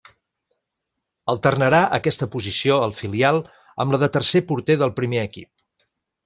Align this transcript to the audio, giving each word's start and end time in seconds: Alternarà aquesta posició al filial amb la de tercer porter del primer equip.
Alternarà 1.33 1.81
aquesta 1.97 2.27
posició 2.37 2.79
al 2.87 2.95
filial 3.01 3.39
amb 3.85 3.97
la 3.97 4.01
de 4.05 4.11
tercer 4.17 4.43
porter 4.53 4.79
del 4.85 4.95
primer 5.03 5.23
equip. 5.29 5.89